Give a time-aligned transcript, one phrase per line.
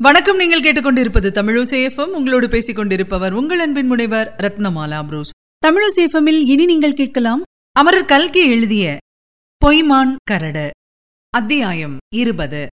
[0.00, 0.36] வணக்கம்.
[0.36, 5.30] நீங்கள் கேட்டுக்கொண்டிருப்பது தமிழசேஃபம் உங்களோடு பேசிக் கொண்டிருப்பவர் உங்கள் அன்பின் முனைவர் ரத்னமாலா புரூஸ்.
[5.66, 7.42] தமிழசேஃபமில் இனி நீங்கள் கேட்கலாம்
[7.72, 8.96] அமரர் கல்கி எழுதிய
[9.64, 10.70] பொய்மான் கரடு.
[11.30, 12.66] அத்தியாயம் இருபது.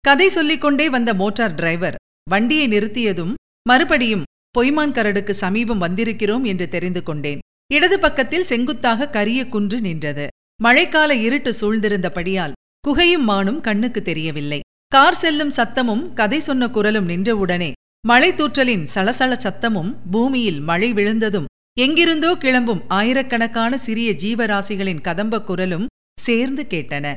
[0.00, 1.94] கதை சொல்லிக்கொண்டே வந்த மோட்டார் டிரைவர்
[2.30, 3.32] வண்டியை நிறுத்தியதும்
[3.68, 4.26] மறுபடியும்
[4.58, 7.38] பொய்மான் கரடுக்கு சமீபம் வந்திருக்கிறோம் என்று தெரிந்து கொண்டேன்.
[7.72, 10.26] இடது பக்கத்தில் செங்குத்தாக கரிய குன்று நின்றது.
[10.64, 12.52] மழைக்கால இருட்டு சூழ்ந்திருந்தபடியால்
[12.88, 14.60] குகையும் மானும் கண்ணுக்கு தெரியவில்லை.
[14.94, 17.68] கார் செல்லும் சத்தமும் கதை சொன்ன குரலும் நின்றவுடனே
[18.04, 21.46] மழை தூற்றலின் சலசல சத்தமும் பூமியில் மழை விழுந்ததும்
[21.76, 25.86] எங்கிருந்தோ கிளம்பும் ஆயிரக்கணக்கான சிறிய ஜீவராசிகளின் கதம்ப குரலும்
[26.20, 27.14] சேர்ந்து கேட்டன.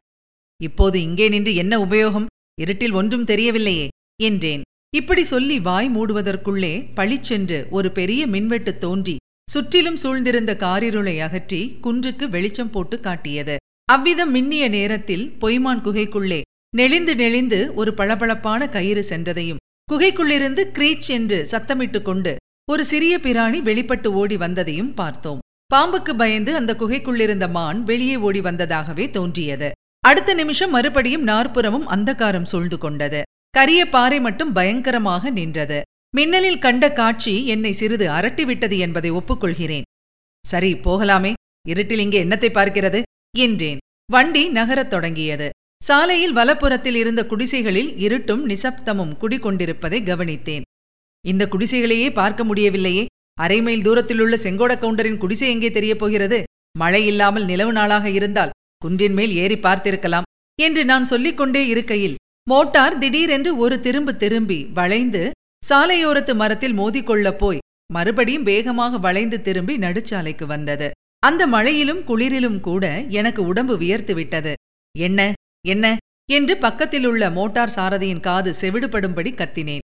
[0.59, 2.29] இப்போது இங்கே நின்று என்ன உபயோகம்?
[2.61, 3.87] இருட்டில் ஒன்றும் தெரியவில்லையே
[4.23, 4.63] என்றேன்.
[4.93, 9.15] இப்படி சொல்லி வாய் மூடுவதற்குள்ளே பளிச்சென்று ஒரு பெரிய மின்வெட்டு தோன்றி
[9.47, 13.55] சுற்றிலும் சூழ்ந்திருந்த காரிருளை அகற்றி குன்றுக்கு வெளிச்சம் போட்டு காட்டியது.
[13.91, 16.41] அவ்விதம் மின்னிய நேரத்தில் பொய்மான் குகைக்குள்ளே
[16.73, 19.61] நெளிந்து நெளிந்து ஒரு பளபளப்பான கயிறு சென்றதையும்
[19.91, 22.35] குகைக்குள்ளிருந்து கிரீச் என்று சத்தமிட்டு கொண்டு
[22.71, 25.39] ஒரு சிறிய பிராணி வெளிப்பட்டு ஓடி வந்ததையும் பார்த்தோம்.
[25.75, 29.71] பாம்புக்கு பயந்து அந்த குகைக்குள்ளிருந்த மான் வெளியே ஓடி வந்ததாகவே தோன்றியது.
[29.99, 33.21] அடுத்த நிமிஷம் மறுபடியும் நாற்புறமும் அந்தகாரம் சூழ்ந்து கொண்டது.
[33.49, 35.81] கரிய பாறை மட்டும் பயங்கரமாக நின்றது.
[36.15, 39.87] மின்னலில் கண்ட காட்சி என்னை சிறிது அரட்டிவிட்டது என்பதை ஒப்புக்கொள்கிறேன்.
[40.45, 41.33] சரி போகலாமே.
[41.67, 43.01] இருட்டில் இங்கே என்னத்தை பார்க்கிறது?
[43.37, 43.77] என்றேன்.
[44.11, 45.49] வண்டி நகரத் தொடங்கியது.
[45.85, 50.63] சாலையில் வலப்புறத்தில் இருந்த குடிசைகளில் இருட்டும் நிசப்தமும் குடிகொண்டிருப்பதை கவனித்தேன்.
[51.25, 53.05] இந்த குடிசைகளையே பார்க்க முடியவில்லையே.
[53.41, 56.43] அரை மைல் தூரத்திலுள்ள செங்கோட கவுண்டரின் குடிசை எங்கே தெரியப் போகிறது?
[56.77, 60.27] மழை இல்லாமல் நிலவு நாளாக இருந்தால் குன்றின் மேல் ஏறி பார்த்திருக்கலாம்
[60.59, 62.15] என்று நான் சொல்லிக் கொண்டே இருக்கையில்
[62.49, 65.31] மோட்டார் திடீரென்று ஒரு திரும்பு திரும்பி வளைந்து
[65.69, 67.63] சாலையோரத்து மரத்தில் மோதிக்கொள்ளப் போய்
[67.93, 70.91] மறுபடியும் வேகமாக வளைந்து திரும்பி நடுச்சாலைக்கு வந்தது.
[71.19, 72.85] அந்த மழையிலும் குளிரிலும் கூட
[73.19, 74.53] எனக்கு உடம்பு வியர்த்து விட்டது.
[74.95, 75.33] என்ன?
[75.65, 75.97] என்ன?
[76.29, 79.79] என்று பக்கத்திலுள்ள மோட்டார் சாரதியின் காது செவிடுபடும்படி கத்தினேன்.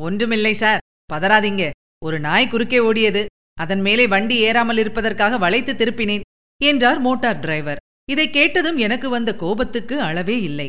[0.00, 0.78] ஒன்றுமில்லை சார்.
[1.12, 1.70] பதறாதீங்க.
[2.04, 3.26] ஒரு நாய் குறுக்கே ஓடியது.
[3.54, 6.20] அதன் மேலே வண்டி ஏறாமல் இருப்பதற்காக வளைத்து திருப்பினேன்
[6.62, 7.76] என்றார் மோட்டார் டிரைவர்.
[8.10, 10.68] இதை கேட்டதும் எனக்கு வந்த கோபத்துக்கு அளவே இல்லை.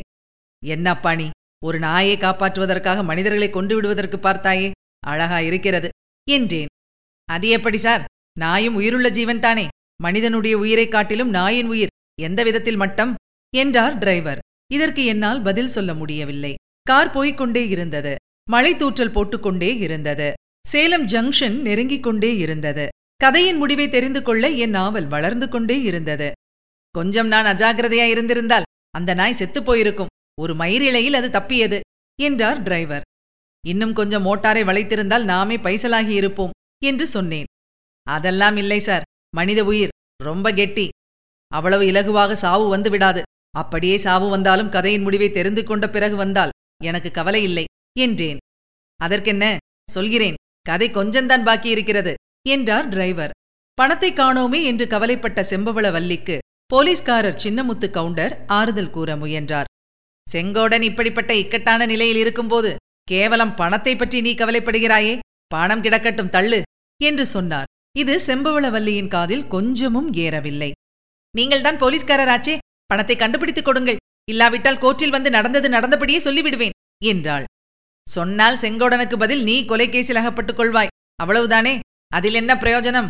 [0.66, 1.30] என்னப்பா நீ?
[1.66, 4.72] ஒரு நாயை காப்பாற்றுவதற்காக மனிதர்களை கொண்டு விடுவதற்கு பார்த்தாயே?
[5.00, 5.90] அழகா இருக்கிறது
[6.30, 6.68] என்றேன்.
[7.25, 8.06] அது எப்படி சார்?
[8.38, 9.68] நாயும் உயிருள்ள ஜீவன்தானே?
[10.02, 11.90] மனிதனுடைய உயிரைக் காட்டிலும் நாயின் உயிர்
[12.22, 13.16] எந்த விதத்தில் மட்டம்?
[13.56, 14.40] என்றார் டிரைவர்.
[14.72, 16.56] இதற்கு என்னால் பதில் சொல்ல முடியவில்லை.
[16.81, 18.16] கார் போய்க்கொண்டே இருந்தது.
[18.50, 20.34] மழை தூற்றல் போட்டுக்கொண்டே இருந்தது.
[20.68, 22.88] சேலம் ஜங்ஷன் நெருங்கிக் கொண்டே இருந்தது.
[23.16, 26.31] கதையின் முடிவை தெரிந்து கொள்ள என் நாவல் வளர்ந்து கொண்டே இருந்தது.
[26.90, 30.08] கொஞ்சம் நான் அஜாகிரதையா இருந்திருந்தால் அந்த நாய் செத்துப் போயிருக்கும்.
[30.41, 31.80] ஒரு மயிரிழையில் அது தப்பியது
[32.22, 33.02] என்றார் டிரைவர்.
[33.68, 36.52] இன்னும் கொஞ்சம் மோட்டாரை வளைத்திருந்தால் நாமே பைசலாகி இருப்போம்
[36.84, 37.46] என்று சொன்னேன்.
[38.03, 39.02] அதெல்லாம் இல்லை சார்.
[39.35, 39.90] மனித உயிர்
[40.24, 40.90] ரொம்ப கெட்டி.
[41.47, 43.22] அவ்வளவு இலகுவாக சாவு வந்து விடாது.
[43.56, 46.53] அப்படியே சாவு வந்தாலும் கதையின் முடிவை தெரிந்து கொண்ட பிறகு வந்தால்
[46.84, 47.66] எனக்கு கவலை இல்லை
[48.00, 48.40] என்றேன்.
[49.00, 49.58] அதற்கென்ன?
[49.91, 52.14] சொல்கிறேன் கதை கொஞ்சம்தான் பாக்கி இருக்கிறது
[52.50, 53.34] என்றார் டிரைவர்.
[53.74, 59.70] பணத்தை காணோமே என்று கவலைப்பட்ட செம்பவள வல்லிக்கு போலீஸ்காரர் சின்னமுத்து கவுண்டர் ஆறுதல் கூற முயன்றார்.
[60.28, 65.20] செங்கோடன் இப்படிப்பட்ட இக்கட்டான நிலையில் இருக்கும்போது கேவலம் பணத்தை பற்றி நீ கவலைப்படுகிறாயே?
[65.47, 66.62] பணம் கிடக்கட்டும் தள்ளு
[67.02, 67.70] என்று சொன்னார்.
[67.97, 70.72] இது செம்பவளவல்லியின் காதில் கொஞ்சமும் ஏறவில்லை.
[71.35, 72.58] நீங்கள்தான் போலீஸ்காரராச்சே?
[72.86, 74.02] பணத்தை கண்டுபிடித்துக் கொடுங்கள்.
[74.32, 77.44] இல்லாவிட்டால் கோர்ட்டில் வந்து நடந்தது நடந்தபடியே சொல்லிவிடுவேன் என்றாள்.
[78.08, 80.94] சொன்னால் செங்கோடனுக்கு பதில் நீ கொலைகேசில் அகப்பட்டுக் கொள்வாய்.
[81.24, 81.80] அவ்வளவுதானே?
[82.16, 83.10] அதில் என்ன பிரயோஜனம்?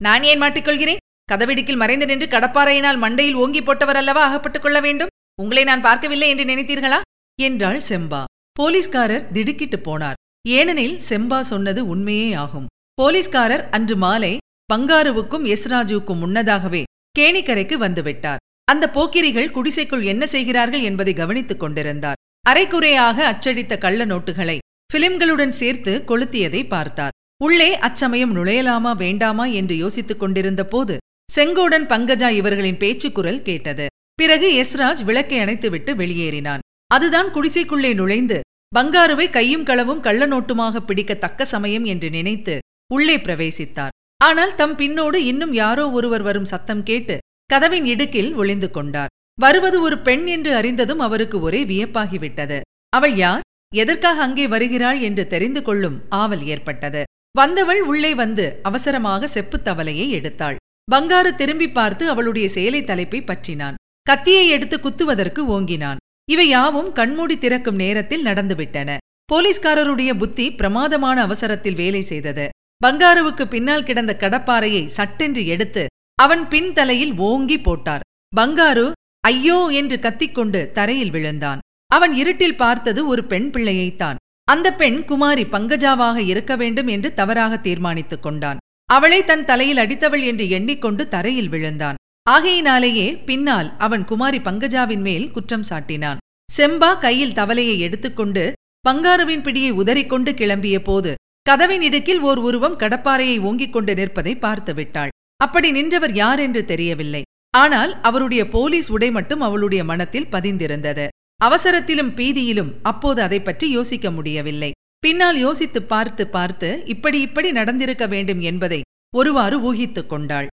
[0.00, 1.02] நான் ஏன் மாட்டிக்கொள்கிறேன்?
[1.32, 5.12] கதவிடுக்கில் மறைந்து நின்று கடப்பாறையினால் மண்டையில் ஓங்கி போட்டவர் அல்லவா அகப்பட்டுக் கொள்ள வேண்டும்?
[5.42, 7.00] உங்களை நான் பார்க்கவில்லை என்று நினைத்தீர்களா?
[7.40, 8.24] என்றாள் செம்பா.
[8.52, 10.18] போலீஸ்காரர் திடுக்கிட்டு போனார்.
[10.48, 12.66] ஏனெனில் செம்பா சொன்னது உண்மையே ஆகும்.
[12.94, 14.38] போலீஸ்காரர் அன்று மாலை
[14.72, 16.82] பங்காருவுக்கும் எஸ்ராஜுவுக்கும் முன்னதாகவே
[17.18, 18.39] கேணிக்கரைக்கு வந்துவிட்டார்
[18.72, 22.18] அந்த போக்கிரிகள் குடிசைக்குள் என்ன செய்கிறார்கள் என்பதை கவனித்துக் கொண்டிருந்தார்.
[22.44, 24.56] அரைக்குறையாக அச்சடித்த கள்ள நோட்டுகளை
[24.94, 27.14] பிலிம்களுடன் சேர்த்து கொளுத்தியதை பார்த்தார்.
[27.44, 30.94] உள்ளே அச்சமயம் நுழையலாமா வேண்டாமா என்று யோசித்துக் கொண்டிருந்த போது
[31.28, 33.86] செங்கோடன் பங்கஜா இவர்களின் பேச்சுக்குரல் கேட்டது.
[34.14, 36.64] பிறகு எஸ்ராஜ் விளக்கை அணைத்துவிட்டு வெளியேறினான்.
[36.94, 38.38] அதுதான் குடிசைக்குள்ளே நுழைந்து
[38.72, 42.54] பங்காருவை கையும் களவும் கள்ள நோட்டுமாக பிடிக்க தக்க சமயம் என்று நினைத்து
[42.94, 43.94] உள்ளே பிரவேசித்தார்.
[44.20, 47.16] ஆனால் தம் பின்னோடு இன்னும் யாரோ ஒருவர் வரும் சத்தம் கேட்டு
[47.50, 49.08] கதவின் இடுக்கில் ஒளிந்து கொண்டார்.
[49.40, 52.60] வருவது ஒரு பெண் என்று அறிந்ததும் அவருக்கு ஒரே வியப்பாகிவிட்டது.
[52.88, 53.40] அவள் யார்?
[53.74, 57.02] எதற்காக அங்கே வருகிறாள் என்று தெரிந்து கொள்ளும் ஆவல் ஏற்பட்டது.
[57.36, 60.56] வந்தவள் உள்ளே வந்து அவசரமாக செப்புத் தவலையை எடுத்தாள்.
[60.92, 63.74] பங்காரு திரும்பி பார்த்து அவளுடைய சேலை தலைப்பை பற்றினான்.
[64.02, 65.96] கத்தியை எடுத்து குத்துவதற்கு ஓங்கினான்.
[66.30, 68.96] இவை யாவும் கண்மூடி திறக்கும் நேரத்தில் நடந்துவிட்டன.
[69.32, 72.48] போலீஸ்காரருடைய புத்தி பிரமாதமான அவசரத்தில் வேலை செய்தது.
[72.86, 75.86] பங்காருவுக்கு பின்னால் கிடந்த கடப்பாறையை சட்டென்று எடுத்து
[76.24, 78.04] அவன் பின் தலையில் ஓங்கி போட்டார்.
[78.32, 78.86] பங்காரு
[79.24, 81.60] ஐயோ என்று கத்திக்கொண்டு தரையில் விழுந்தான்.
[81.90, 84.20] அவன் இருட்டில் பார்த்தது ஒரு பெண் பிள்ளையைத்தான்.
[84.48, 88.60] அந்த பெண் குமாரி பங்கஜாவாக இருக்க வேண்டும் என்று தவறாக தீர்மானித்துக் கொண்டான்.
[88.88, 91.98] அவளை தன் தலையில் அடித்தவள் என்று எண்ணிக்கொண்டு தரையில் விழுந்தான்.
[92.26, 96.20] ஆகையினாலேயே பின்னால் அவன் குமாரி பங்கஜாவின் மேல் குற்றம் சாட்டினான்.
[96.48, 98.44] செம்பா கையில் தவலையை எடுத்துக்கொண்டு
[98.88, 101.10] பங்காருவின் பிடியை உதறிக்கொண்டு கிளம்பிய போது
[101.46, 105.09] கதவின் இடுக்கில் ஓர் உருவம் கடப்பாறையை ஓங்கிக் கொண்டு நிற்பதை பார்த்து விட்டாள்
[105.40, 107.22] அப்படி நின்றவர் யார் என்று தெரியவில்லை.
[107.54, 111.06] ஆனால் அவருடைய போலீஸ் உடை மட்டும் அவளுடைய மனத்தில் பதிந்திருந்தது.
[111.40, 114.70] அவசரத்திலும் பீதியிலும் அப்போது அதை பற்றி யோசிக்க முடியவில்லை.
[114.98, 118.80] பின்னால் யோசித்து பார்த்து பார்த்து இப்படி இப்படி நடந்திருக்க வேண்டும் என்பதை
[119.16, 120.48] ஒருவாறு ஊகித்துக் கொண்டாள்.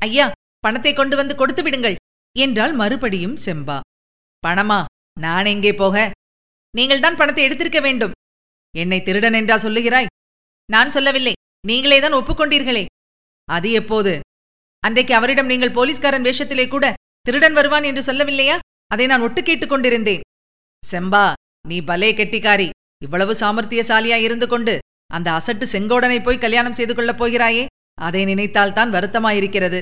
[0.00, 0.26] ஐயா
[0.58, 1.96] பணத்தை கொண்டு வந்து கொடுத்து விடுங்கள்
[2.36, 3.78] என்றாள் மறுபடியும் செம்பா.
[4.46, 4.80] பணமா?
[5.20, 5.96] நான் எங்கே போக?
[6.74, 8.14] நீங்கள்தான் பணத்தை எடுத்திருக்க வேண்டும்.
[8.74, 10.10] என்னை திருடன் என்றா சொல்லுகிறாய்?
[10.68, 11.34] நான் சொல்லவில்லை.
[11.66, 12.84] நீங்களே தான் ஒப்புக்கொண்டீர்களே.
[13.50, 14.20] அது எப்போது?
[14.78, 18.58] அன்றைக்கு அவரிடம் நீங்கள் போலீஸ்காரன் வேஷத்திலே கூட திருடன் வருவான் என்று சொல்லவில்லையா?
[18.86, 20.20] அதை நான் ஒட்டு கேட்டுக் கொண்டிருந்தேன்.
[20.90, 21.32] செம்பா
[21.68, 22.70] நீ பலே கெட்டிக்காரி.
[23.02, 27.66] இவ்வளவு சாமர்த்தியசாலியா இருந்து கொண்டு அந்த அசட்டு செங்கோடனை போய் கல்யாணம் செய்து கொள்ளப் போகிறாயே?
[28.00, 29.80] அதை நினைத்தால்தான் வருத்தமாயிருக்கிறது.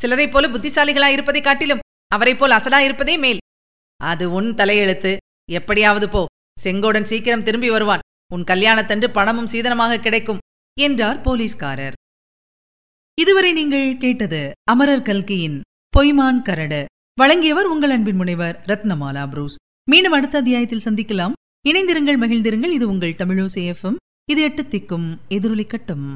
[0.00, 3.38] சிலரைப் போல புத்திசாலிகளாயிருப்பதைக் காட்டிலும் அவரைப் போல் அசடாயிருப்பதே மேல்.
[3.96, 5.16] அது உன் தலையெழுத்து.
[5.50, 6.26] எப்படியாவது போ.
[6.62, 8.00] செங்கோடன் சீக்கிரம் திரும்பி வருவான்.
[8.32, 10.38] உன் கல்யாணத்தன்று பணமும் சீதனமாக கிடைக்கும்
[10.80, 11.92] என்றார் போலீஸ்காரர்.
[13.14, 15.60] இதுவரை நீங்கள் கேட்டது அமரர் கல்கியின்
[15.96, 16.84] பொய்மான் கரடு.
[17.14, 19.54] வழங்கியவர் உங்கள் அன்பின் முனைவர் ரத்னமாலா புரூஸ்.
[19.90, 21.32] மீண்டும் அடுத்த அத்தியாயத்தில் சந்திக்கலாம்.
[21.68, 22.70] இணைந்திருங்கள் மகிழ்ந்திருங்கள்.
[22.70, 23.96] இது உங்கள் தமிழோசை எஃப்எம்
[24.30, 26.06] இது எட்டு திக்கும் எதிரொலிக்கட்டும்